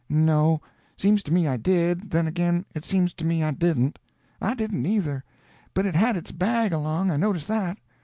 [0.09, 3.99] "No—seems to me I did, then again it seems to me I didn't."
[4.41, 5.23] "I didn't either;
[5.75, 7.77] but it had its bag along, I noticed that."